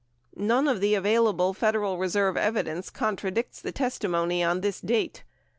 None 0.35 0.67
of 0.67 0.81
the 0.81 0.95
available 0.95 1.53
Federal 1.53 1.99
Reserve 1.99 2.35
evidence 2.35 2.89
contradicts 2.89 3.61
the 3.61 3.71
testimony 3.71 4.43
on 4.43 4.61
this 4.61 4.81
date. 4.81 5.23